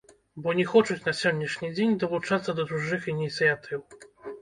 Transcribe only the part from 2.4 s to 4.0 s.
да чужых ініцыятыў.